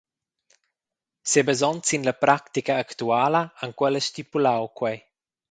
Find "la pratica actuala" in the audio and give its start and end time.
2.07-3.43